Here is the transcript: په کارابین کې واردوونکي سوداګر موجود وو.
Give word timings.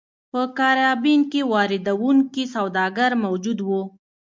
په 0.31 0.41
کارابین 0.57 1.21
کې 1.31 1.41
واردوونکي 1.53 2.43
سوداګر 2.55 3.11
موجود 3.25 3.59
وو. 3.67 3.81